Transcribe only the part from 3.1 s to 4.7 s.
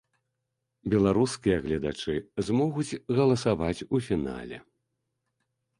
галасаваць у фінале.